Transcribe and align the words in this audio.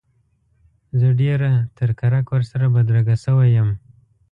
زه 0.99 1.07
ډېره 1.21 1.51
تر 1.77 1.89
کرک 1.99 2.25
ورسره 2.33 2.65
بدرګه 2.75 3.15
شوی 3.23 3.49
یم. 3.57 3.69